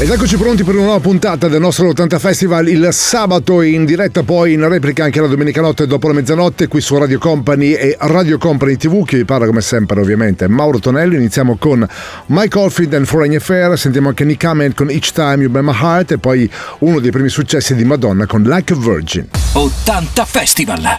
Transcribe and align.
Ed 0.00 0.08
eccoci 0.08 0.36
pronti 0.36 0.62
per 0.62 0.76
una 0.76 0.84
nuova 0.84 1.00
puntata 1.00 1.48
del 1.48 1.60
nostro 1.60 1.88
80 1.88 2.20
Festival 2.20 2.68
il 2.68 2.88
sabato 2.92 3.62
in 3.62 3.84
diretta 3.84 4.22
poi 4.22 4.52
in 4.52 4.68
replica 4.68 5.02
anche 5.02 5.20
la 5.20 5.26
domenica 5.26 5.60
notte 5.60 5.88
dopo 5.88 6.06
la 6.06 6.14
mezzanotte 6.14 6.68
qui 6.68 6.80
su 6.80 6.96
Radio 6.96 7.18
Company 7.18 7.72
e 7.72 7.96
Radio 7.98 8.38
Company 8.38 8.76
TV 8.76 9.04
che 9.04 9.16
vi 9.16 9.24
parla 9.24 9.46
come 9.46 9.60
sempre 9.60 9.98
ovviamente 9.98 10.46
Mauro 10.46 10.78
Tonello 10.78 11.16
iniziamo 11.16 11.56
con 11.56 11.84
Mike 12.26 12.56
Oldfield 12.56 12.94
and 12.94 13.06
Foreign 13.06 13.34
Affair 13.34 13.76
sentiamo 13.76 14.10
anche 14.10 14.22
Nick 14.22 14.44
Hammond 14.44 14.74
con 14.74 14.88
Each 14.88 15.10
Time 15.10 15.42
You 15.42 15.50
Buy 15.50 15.62
My 15.62 15.74
Heart 15.74 16.12
e 16.12 16.18
poi 16.18 16.48
uno 16.78 17.00
dei 17.00 17.10
primi 17.10 17.28
successi 17.28 17.74
di 17.74 17.84
Madonna 17.84 18.24
con 18.26 18.42
Like 18.44 18.74
a 18.74 18.76
Virgin. 18.76 19.26
80 19.54 20.24
Festival 20.24 20.98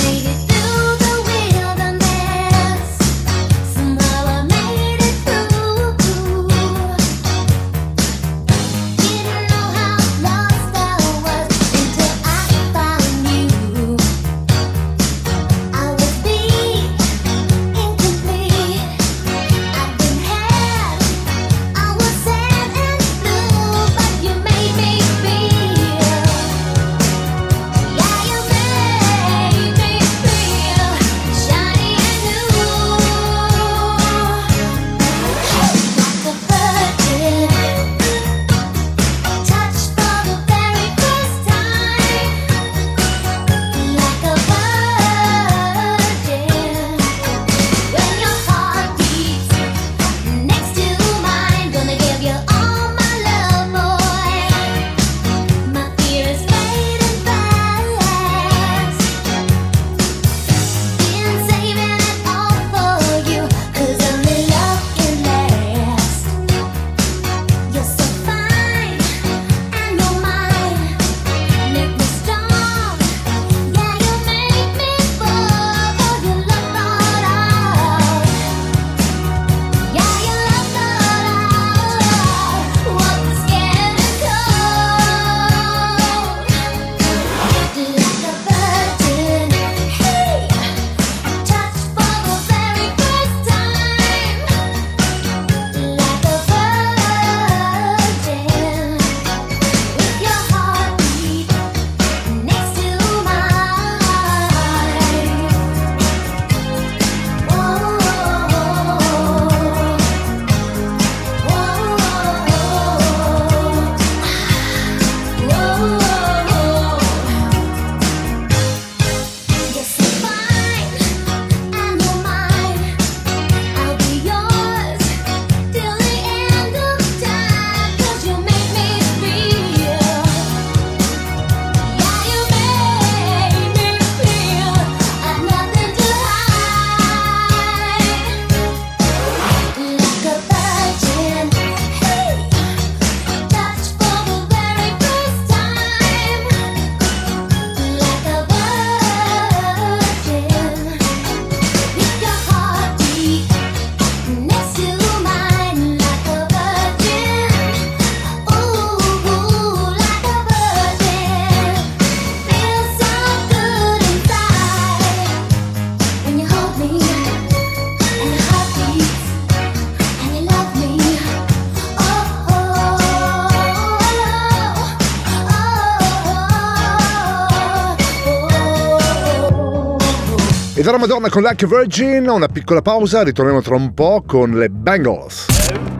E 180.81 180.83
dalla 180.83 180.97
Madonna 180.97 181.29
con 181.29 181.43
Lucky 181.43 181.67
Virgin, 181.67 182.27
una 182.27 182.47
piccola 182.47 182.81
pausa, 182.81 183.21
ritorniamo 183.21 183.61
tra 183.61 183.75
un 183.75 183.93
po' 183.93 184.23
con 184.25 184.57
le 184.57 184.67
Bengals. 184.67 185.45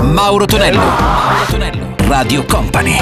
Mauro 0.02 0.46
Tonello, 0.46 0.80
Mauro 0.80 1.46
Tonello, 1.48 1.96
Radio 2.08 2.44
Company. 2.48 2.98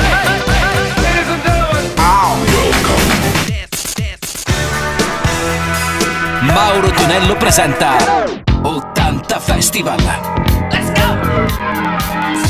Mauro 6.42 6.90
Tonello 6.90 7.38
presenta 7.38 7.96
80 8.62 9.40
Festival. 9.40 10.59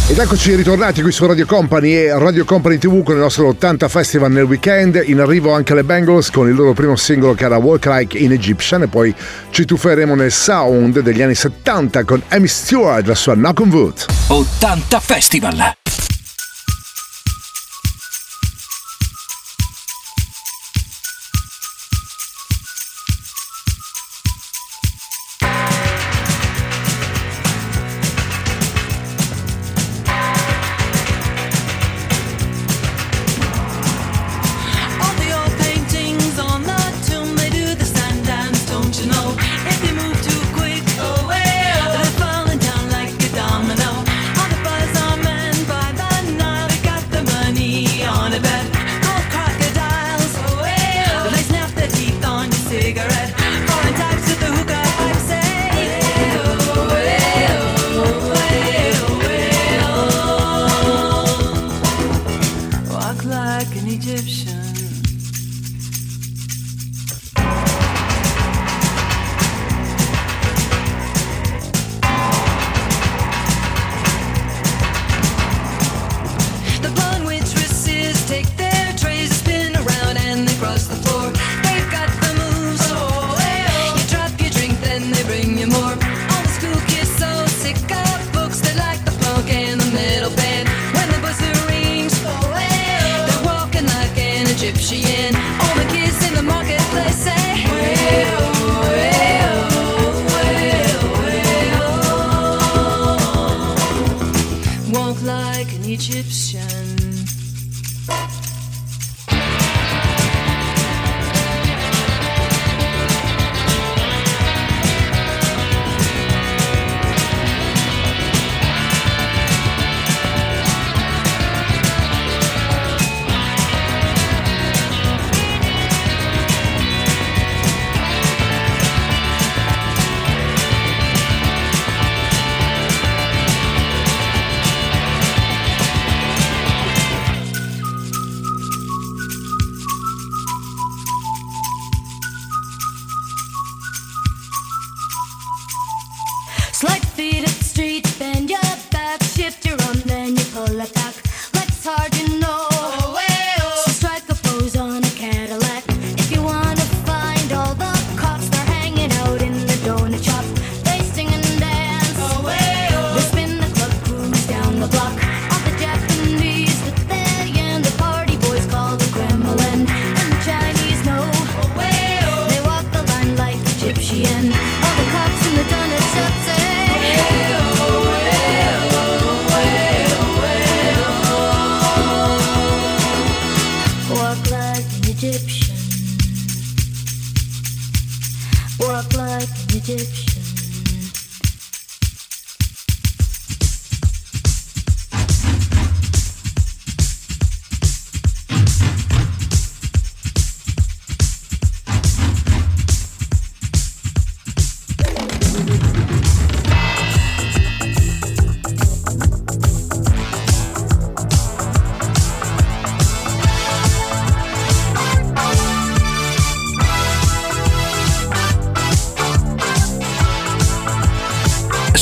Ed 0.10 0.18
eccoci 0.18 0.56
ritornati 0.56 1.04
qui 1.04 1.12
su 1.12 1.28
Radio 1.28 1.46
Company 1.46 1.94
e 1.94 2.18
Radio 2.18 2.44
Company 2.44 2.80
TV 2.80 3.04
con 3.04 3.14
il 3.14 3.22
nostro 3.22 3.48
80 3.50 3.88
Festival 3.88 4.32
nel 4.32 4.46
weekend. 4.46 5.00
In 5.06 5.20
arrivo 5.20 5.54
anche 5.54 5.76
le 5.76 5.84
Bengals 5.84 6.32
con 6.32 6.50
il 6.50 6.56
loro 6.56 6.74
primo 6.74 6.96
singolo 6.96 7.36
che 7.36 7.46
era 7.46 7.58
Walk 7.58 7.86
Like 7.86 8.18
in 8.18 8.32
Egyptian 8.32 8.82
e 8.82 8.88
poi 8.88 9.14
ci 9.52 9.66
tufferemo 9.66 10.16
nel 10.16 10.32
sound 10.32 11.02
degli 11.02 11.22
anni 11.22 11.36
70 11.36 12.06
con 12.06 12.24
Amy 12.30 12.48
Stewart, 12.48 13.06
la 13.06 13.14
sua 13.14 13.36
Knock 13.36 13.60
on 13.60 13.70
Wood. 13.70 14.06
80 14.30 15.00
Festival. 15.00 15.79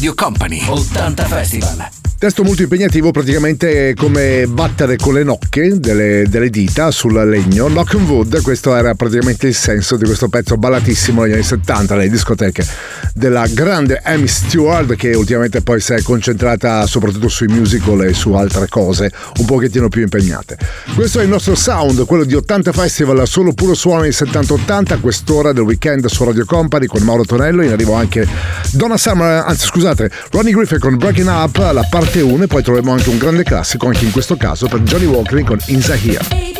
Radio 0.00 0.14
Company. 0.14 0.64
80 0.66 1.24
Festival. 1.26 1.88
Testo 2.18 2.42
molto 2.42 2.62
impegnativo, 2.62 3.10
praticamente 3.10 3.92
come 3.94 4.46
battere 4.46 4.96
con 4.96 5.12
le 5.12 5.24
nocche 5.24 5.78
delle, 5.78 6.24
delle 6.26 6.48
dita 6.48 6.90
sul 6.90 7.12
legno. 7.28 7.66
Knock 7.66 7.96
and 7.96 8.08
Wood, 8.08 8.40
questo 8.40 8.74
era 8.74 8.94
praticamente 8.94 9.48
il 9.48 9.54
senso 9.54 9.98
di 9.98 10.06
questo 10.06 10.28
pezzo 10.28 10.56
ballatissimo 10.56 11.22
negli 11.22 11.32
anni 11.32 11.42
70 11.42 11.96
nelle 11.96 12.08
discoteche 12.08 12.66
della 13.14 13.46
grande 13.46 14.00
Amy 14.04 14.26
Stewart 14.26 14.94
che 14.96 15.14
ultimamente 15.14 15.62
poi 15.62 15.80
si 15.80 15.92
è 15.92 16.02
concentrata 16.02 16.86
soprattutto 16.86 17.28
sui 17.28 17.46
musical 17.48 18.04
e 18.04 18.12
su 18.12 18.32
altre 18.32 18.68
cose 18.68 19.10
un 19.38 19.44
pochettino 19.46 19.88
più 19.88 20.02
impegnate. 20.02 20.58
Questo 20.94 21.20
è 21.20 21.22
il 21.22 21.28
nostro 21.28 21.54
sound, 21.54 22.04
quello 22.04 22.24
di 22.24 22.34
80 22.34 22.72
Festival, 22.72 23.26
solo 23.26 23.52
puro 23.52 23.74
suono 23.74 24.02
nei 24.02 24.10
70-80, 24.10 25.00
quest'ora 25.00 25.52
del 25.52 25.62
weekend 25.62 26.06
su 26.06 26.24
Radio 26.24 26.44
Company 26.44 26.86
con 26.86 27.02
Mauro 27.02 27.24
Tonello, 27.24 27.62
in 27.62 27.72
arrivo 27.72 27.94
anche 27.94 28.26
Donna 28.72 28.96
Summer, 28.96 29.44
anzi 29.46 29.66
scusate, 29.66 30.10
Ronnie 30.30 30.52
Griffith 30.52 30.78
con 30.78 30.96
Breaking 30.96 31.28
Up, 31.28 31.56
la 31.56 31.86
parte 31.88 32.08
parte 32.10 32.20
1 32.22 32.44
e 32.44 32.46
poi 32.46 32.62
troveremo 32.62 32.92
anche 32.92 33.08
un 33.08 33.18
grande 33.18 33.44
classico 33.44 33.86
anche 33.86 34.04
in 34.04 34.10
questo 34.10 34.36
caso 34.36 34.66
per 34.66 34.80
Johnny 34.80 35.06
Walker 35.06 35.44
con 35.44 35.58
Inside 35.66 36.00
Here. 36.02 36.59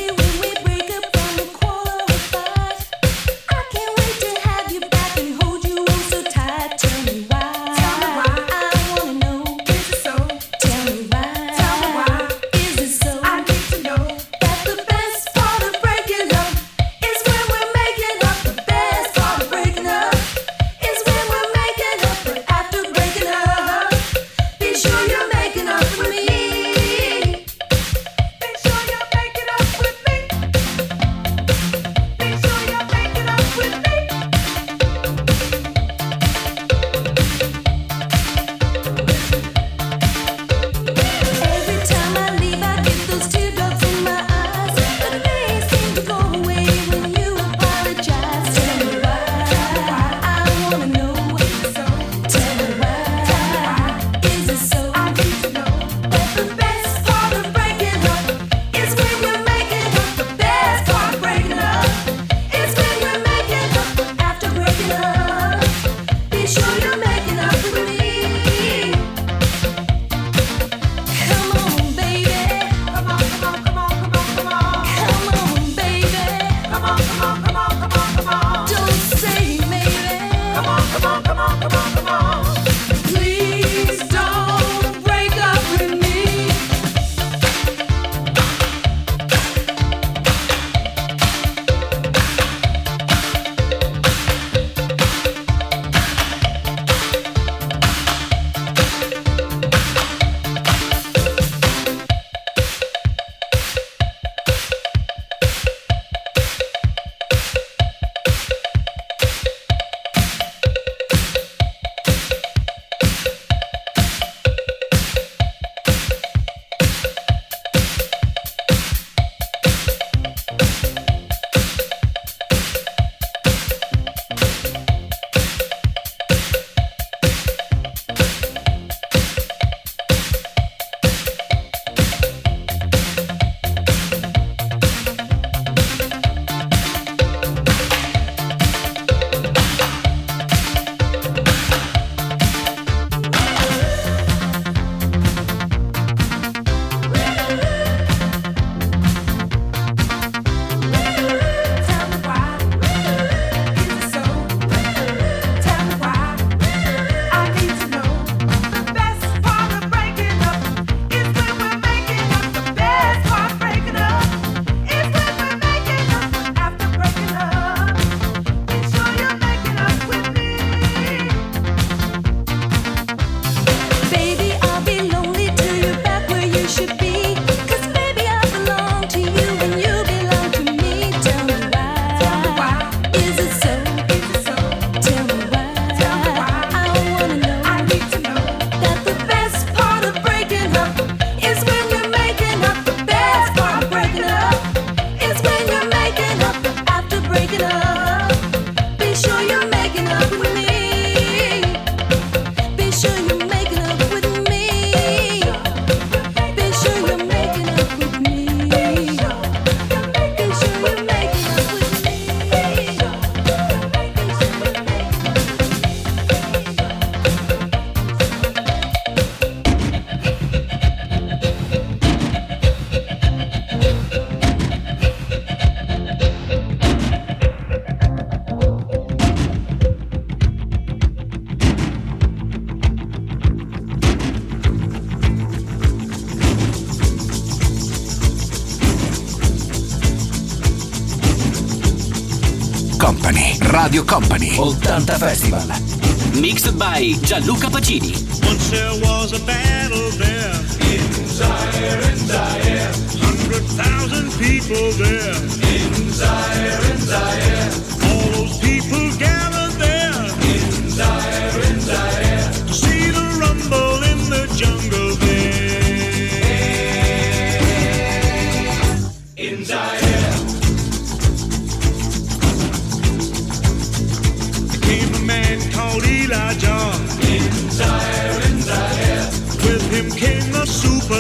Radio 244.01 244.05
Company 244.05 244.51
80 244.53 245.19
Festival. 245.19 246.41
Mixed 246.41 246.79
by 246.79 247.13
Gianluca 247.23 247.67
Pacini. 247.67 248.13
Once 248.47 248.71
there 248.71 248.93
was 249.03 249.33
a 249.33 249.45
battle 249.45 250.11
there. 250.13 250.55
In 250.81 251.27
Zaire, 251.27 252.01
in 252.11 252.17
Zaire. 252.17 252.93
Hundred 253.21 253.65
thousand 253.77 254.31
people 254.39 254.91
there. 254.93 255.35
In 255.69 256.11
Zaire, 256.13 256.93
in 256.93 256.99
Zaire. 257.01 258.00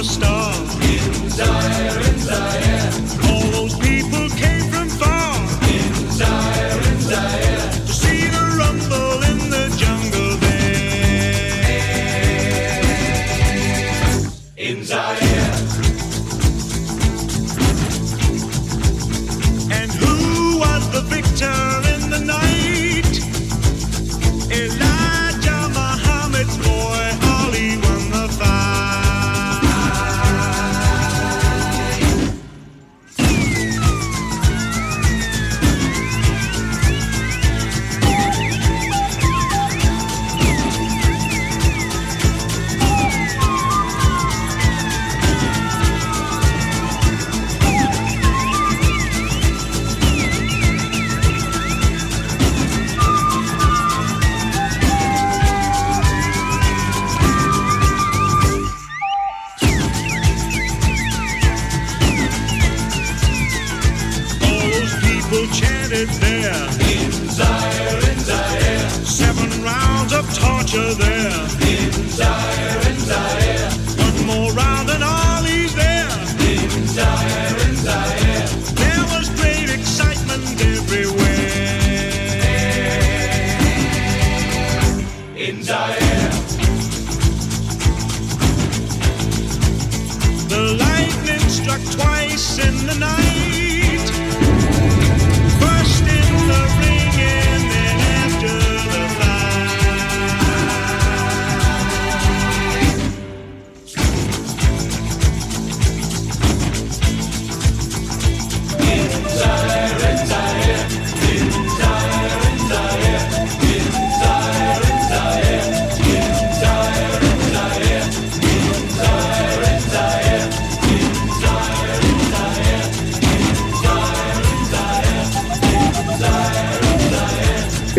A 0.00 0.02
superstar. 0.02 0.69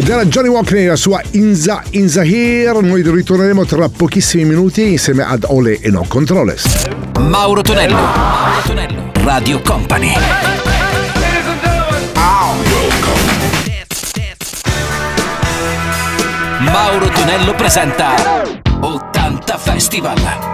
Ed 0.02 0.10
era 0.10 0.26
Johnny 0.26 0.48
Walker 0.48 0.74
nella 0.74 0.96
sua 0.96 1.22
Inza 1.34 1.84
Inzahir. 1.92 2.74
Noi 2.82 3.04
ritorneremo 3.04 3.66
tra 3.66 3.88
pochissimi 3.88 4.46
minuti 4.46 4.94
insieme 4.94 5.22
ad 5.22 5.46
Ole 5.50 5.80
e 5.80 5.92
No 5.92 6.06
Controllers. 6.08 6.88
Mauro 7.20 7.62
Tonello. 7.62 7.94
Mauro 7.94 8.62
Tonello. 8.66 9.12
Radio 9.24 9.62
Company. 9.62 10.12
Mauro 16.62 17.08
Tonello 17.10 17.54
presenta 17.54 18.42
80 18.80 19.58
Festival. 19.60 20.51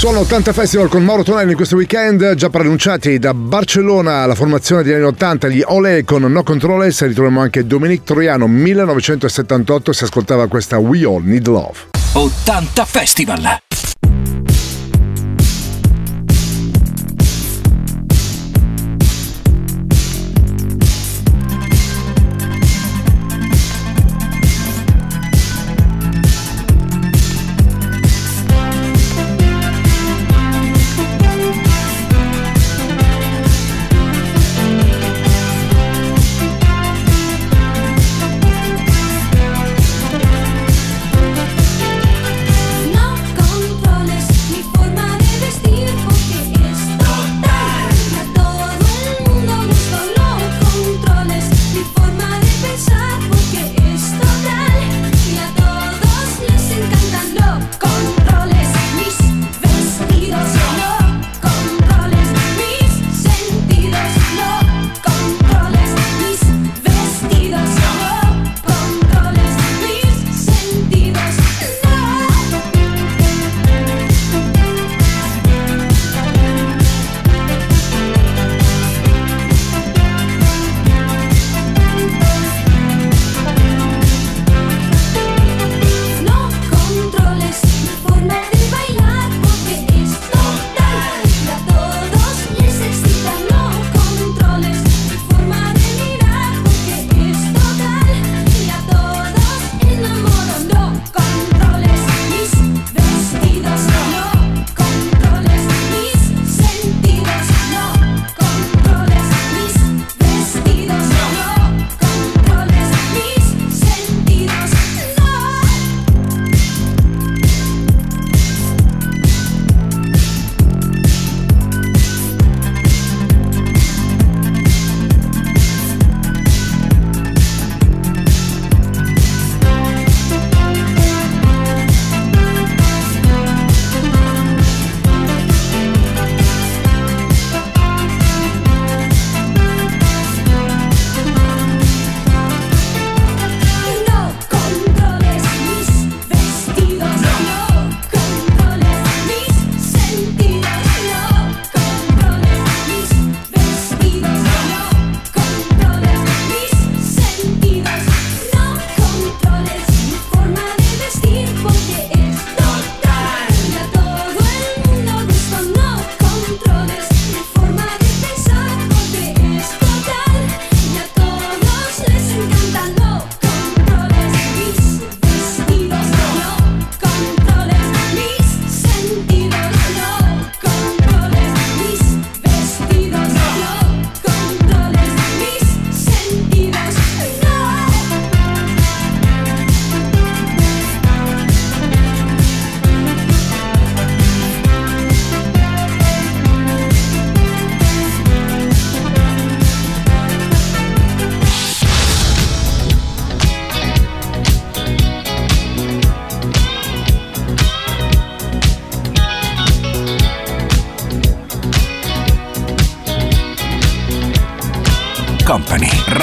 Sono 0.00 0.20
80 0.20 0.54
festival 0.54 0.88
con 0.88 1.04
Mauro 1.04 1.22
Tonello 1.22 1.50
in 1.50 1.56
questo 1.56 1.76
weekend, 1.76 2.32
già 2.32 2.48
preannunciati 2.48 3.18
da 3.18 3.34
Barcellona, 3.34 4.24
la 4.24 4.34
formazione 4.34 4.82
degli 4.82 4.94
anni 4.94 5.04
80, 5.04 5.48
gli 5.48 5.62
Ole 5.62 6.04
con 6.04 6.22
No 6.22 6.42
Controllers, 6.42 7.06
ritroviamo 7.06 7.42
anche 7.42 7.66
Dominique 7.66 8.06
Troiano, 8.06 8.46
1978, 8.46 9.92
si 9.92 10.04
ascoltava 10.04 10.48
questa 10.48 10.78
We 10.78 11.04
All 11.04 11.22
Need 11.22 11.46
Love. 11.48 11.90
80 12.14 12.84
Festival. 12.86 13.69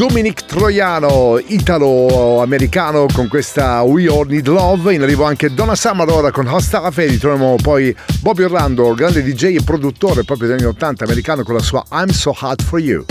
Dominic 0.00 0.46
Troiano, 0.46 1.38
italo-americano 1.38 3.04
con 3.12 3.28
questa 3.28 3.82
We 3.82 4.08
All 4.08 4.26
Need 4.28 4.46
Love, 4.46 4.94
in 4.94 5.02
arrivo 5.02 5.24
anche 5.24 5.52
Donna 5.52 5.74
Summer 5.74 6.08
ora 6.08 6.30
con 6.30 6.46
Hostafe, 6.46 7.04
ritroviamo 7.04 7.56
poi 7.60 7.94
Bobby 8.22 8.44
Orlando, 8.44 8.94
grande 8.94 9.22
DJ 9.22 9.56
e 9.56 9.62
produttore 9.62 10.24
proprio 10.24 10.48
degli 10.48 10.60
anni 10.60 10.68
80 10.68 11.04
americano 11.04 11.42
con 11.42 11.54
la 11.54 11.60
sua 11.60 11.84
I'm 11.92 12.08
So 12.08 12.34
Hot 12.40 12.62
For 12.62 12.80
You. 12.80 13.04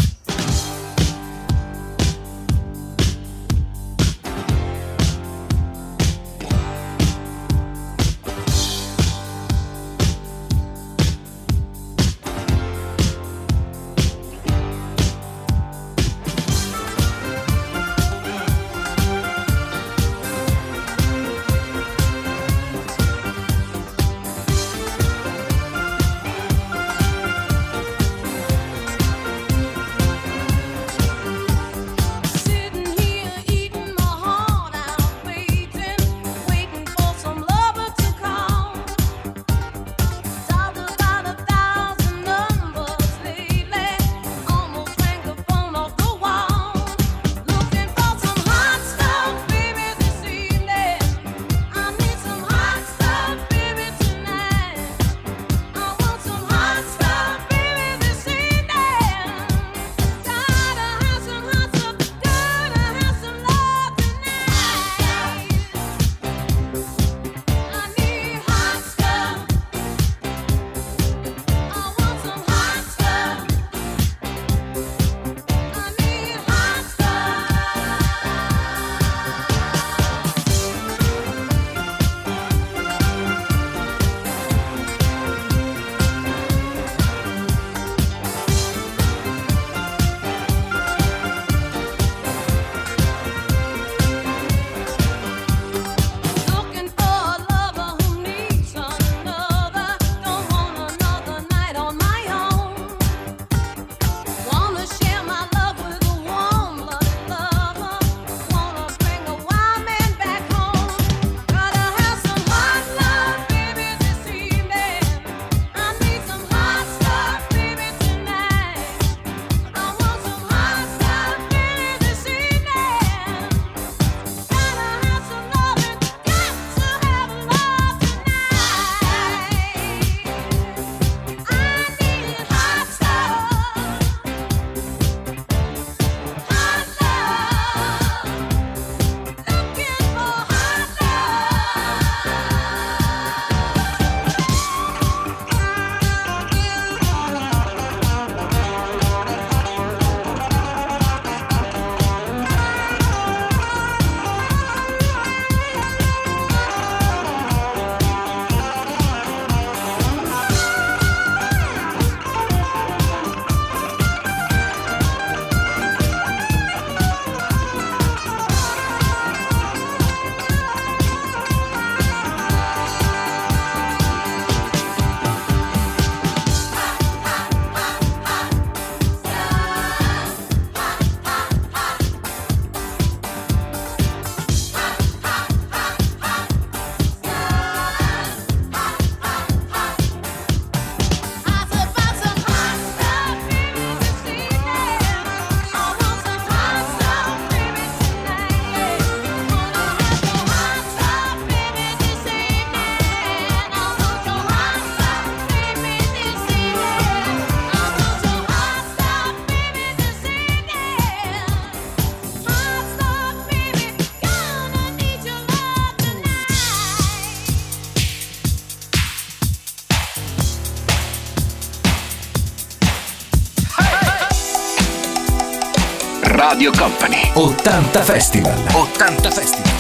Radio 226.60 226.74
Company. 226.74 227.32
80 227.38 228.04
Festival. 228.04 228.52
80 228.52 229.32
Festival. 229.32 229.72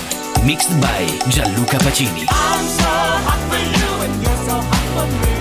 Mixed 0.45 0.71
by 0.79 1.05
Gianluca 1.27 1.75
Pacini. 1.83 2.23
I'm 2.29 2.63
so 2.79 2.87
hot 3.27 3.41
for 3.51 3.59
you 3.59 3.89
and 4.07 4.15
you're 4.23 4.41
so 4.47 4.55
hot 4.63 4.85
for 4.95 5.07
me. 5.19 5.35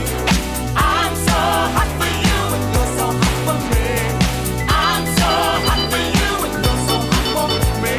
I'm 0.74 1.14
so 1.14 1.39
hot 1.78 1.91
for 1.95 2.11
you 2.26 2.39
and 2.59 2.66
you're 2.74 2.91
so 2.99 3.07
hot 3.22 3.39
for 3.47 3.59
me. 3.70 3.86
I'm 4.66 5.07
so 5.14 5.30
hot 5.62 5.82
for 5.86 6.03
you 6.18 6.30
and 6.43 6.59
you're 6.59 6.82
so 6.91 6.97
hot 7.07 7.26
for 7.30 7.47
me. 7.86 7.99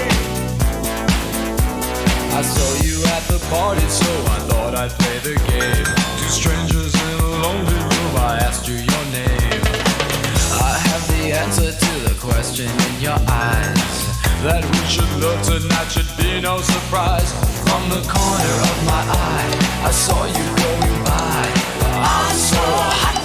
I 2.35 2.41
saw 2.43 2.69
you 2.83 2.97
at 3.15 3.23
the 3.31 3.39
party, 3.47 3.87
so 3.87 4.11
I 4.35 4.39
thought 4.51 4.75
I'd 4.75 4.91
play 4.99 5.17
the 5.19 5.39
game. 5.47 5.87
Two 6.19 6.27
strangers 6.27 6.91
in 6.93 7.19
a 7.23 7.31
lonely 7.39 7.71
room, 7.71 8.11
I 8.19 8.43
asked 8.43 8.67
you 8.67 8.75
your 8.75 9.05
name. 9.15 9.63
I 10.59 10.75
have 10.91 11.07
the 11.07 11.31
answer 11.31 11.71
to 11.71 11.91
the 12.03 12.15
question 12.19 12.67
in 12.67 13.01
your 13.01 13.13
eyes. 13.13 13.28
That 14.41 14.63
we 14.63 14.79
should 14.87 15.11
love 15.19 15.43
tonight 15.43 15.91
should 15.91 16.07
be 16.15 16.39
no 16.39 16.61
surprise. 16.61 17.33
From 17.67 17.89
the 17.89 17.99
corner 18.07 18.55
of 18.71 18.77
my 18.87 19.03
eye, 19.11 19.51
I 19.83 19.91
saw 19.91 20.15
you 20.31 20.45
going 20.63 21.03
by. 21.03 21.43
I'm 21.99 22.35
so 22.37 22.55
hot 22.55 23.18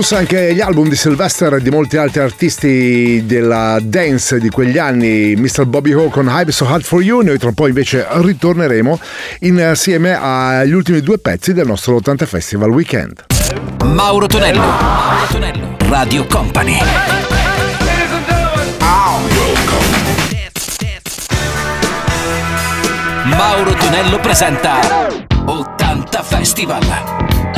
Produsse 0.00 0.16
anche 0.16 0.54
gli 0.54 0.62
album 0.62 0.88
di 0.88 0.96
Sylvester 0.96 1.52
e 1.52 1.60
di 1.60 1.68
molti 1.68 1.98
altri 1.98 2.20
artisti 2.20 3.22
della 3.26 3.78
dance 3.82 4.38
di 4.38 4.48
quegli 4.48 4.78
anni, 4.78 5.36
Mr. 5.36 5.66
Bobby 5.66 5.92
Ho 5.92 6.08
con 6.08 6.26
Hype 6.26 6.52
So 6.52 6.66
Hard 6.66 6.84
For 6.84 7.02
You. 7.02 7.20
Noi 7.20 7.36
tra 7.36 7.48
un 7.48 7.54
po' 7.54 7.66
invece 7.66 8.06
ritorneremo 8.08 8.98
insieme 9.40 10.18
agli 10.18 10.72
ultimi 10.72 11.02
due 11.02 11.18
pezzi 11.18 11.52
del 11.52 11.66
nostro 11.66 11.96
80 11.96 12.24
Festival 12.24 12.70
Weekend. 12.70 13.24
Mauro 13.84 14.26
Tonello. 14.26 14.60
Mauro 14.60 15.26
Tonello. 15.30 15.76
Radio 15.80 16.24
Company. 16.24 16.78
Mauro 23.24 23.74
Tonello 23.74 24.18
presenta 24.18 24.78
80 25.44 26.22
Festival. 26.22 27.49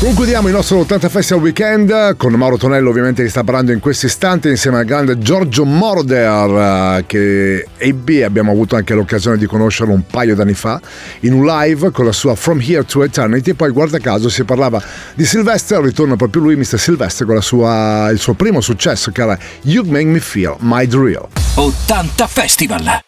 Concludiamo 0.00 0.46
il 0.46 0.54
nostro 0.54 0.78
80 0.78 1.08
Festival 1.08 1.42
Weekend 1.42 2.16
con 2.16 2.32
Mauro 2.34 2.56
Tonello 2.56 2.88
ovviamente 2.88 3.24
che 3.24 3.28
sta 3.28 3.42
parlando 3.42 3.72
in 3.72 3.80
questo 3.80 4.06
istante 4.06 4.48
insieme 4.48 4.78
al 4.78 4.84
grande 4.84 5.18
Giorgio 5.18 5.64
Moroder 5.64 6.98
eh, 7.00 7.04
che 7.06 7.66
ebbe 7.76 8.24
abbiamo 8.24 8.52
avuto 8.52 8.76
anche 8.76 8.94
l'occasione 8.94 9.36
di 9.36 9.46
conoscerlo 9.46 9.92
un 9.92 10.06
paio 10.06 10.36
d'anni 10.36 10.54
fa 10.54 10.80
in 11.20 11.32
un 11.32 11.44
live 11.44 11.90
con 11.90 12.04
la 12.04 12.12
sua 12.12 12.36
From 12.36 12.60
Here 12.64 12.84
to 12.84 13.02
Eternity 13.02 13.50
e 13.50 13.54
poi 13.54 13.70
guarda 13.70 13.98
caso 13.98 14.28
si 14.28 14.44
parlava 14.44 14.80
di 15.14 15.24
Sylvester 15.24 15.80
ritorna 15.80 16.14
proprio 16.14 16.42
lui 16.42 16.54
Mr. 16.54 16.78
Sylvester 16.78 17.26
con 17.26 17.42
sua- 17.42 18.08
il 18.10 18.20
suo 18.20 18.34
primo 18.34 18.60
successo 18.60 19.10
che 19.10 19.22
era 19.22 19.36
You 19.62 19.84
Make 19.84 20.04
Me 20.04 20.20
Feel 20.20 20.54
My 20.60 20.88
Real 20.88 21.26
80 21.56 22.26
Festival. 22.28 23.07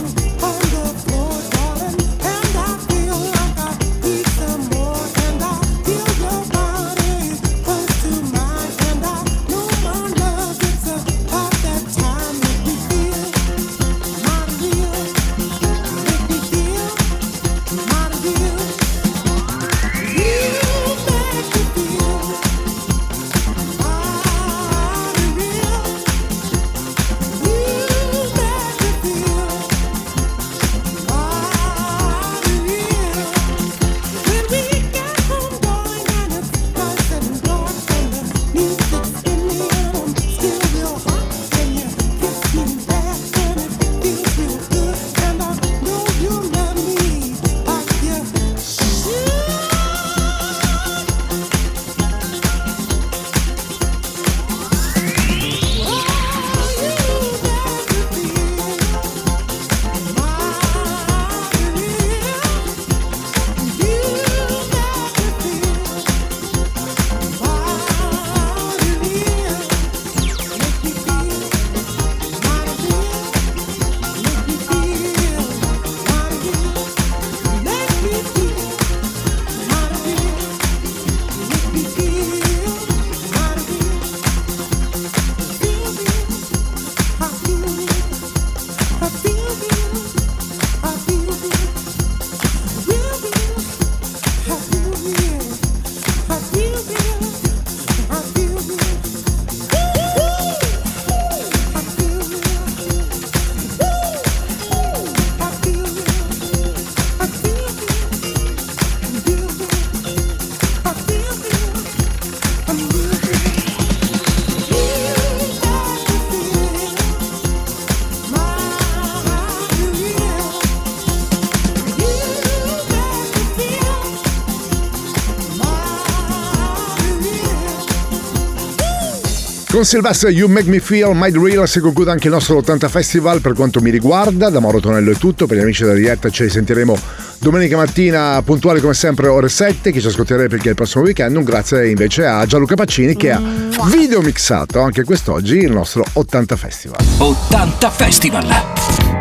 Con 129.81 129.89
Silvestre 129.89 130.29
You 130.29 130.47
Make 130.47 130.69
Me 130.69 130.79
Feel 130.79 131.15
My 131.15 131.31
Real 131.31 131.67
si 131.67 131.79
conclude 131.79 132.11
anche 132.11 132.27
il 132.27 132.33
nostro 132.33 132.57
80 132.57 132.87
Festival 132.87 133.41
per 133.41 133.53
quanto 133.53 133.81
mi 133.81 133.89
riguarda. 133.89 134.51
Da 134.51 134.59
Mauro 134.59 134.79
Tonello 134.79 135.09
è 135.09 135.15
tutto, 135.15 135.47
per 135.47 135.57
gli 135.57 135.61
amici 135.61 135.81
della 135.81 135.95
diretta 135.95 136.29
ci 136.29 136.43
risentiremo 136.43 136.95
domenica 137.39 137.77
mattina 137.77 138.39
puntuali 138.43 138.79
come 138.79 138.93
sempre 138.93 139.25
ore 139.25 139.49
7, 139.49 139.91
chi 139.91 139.99
ci 139.99 140.05
ascolterà 140.05 140.45
perché 140.45 140.69
il 140.69 140.75
prossimo 140.75 141.05
weekend. 141.05 141.35
Un 141.35 141.43
grazie 141.43 141.89
invece 141.89 142.27
a 142.27 142.45
Gianluca 142.45 142.75
Paccini 142.75 143.15
che 143.15 143.31
ha 143.31 143.41
video 143.87 144.21
mixato 144.21 144.81
anche 144.81 145.03
quest'oggi 145.03 145.57
il 145.57 145.71
nostro 145.71 146.05
80 146.13 146.55
Festival. 146.55 147.03
80 147.17 147.89
Festival. 147.89 148.45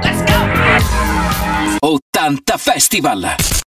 Let's 0.03 0.25
go! 0.27 1.89
80 1.89 2.57
Festival. 2.59 3.61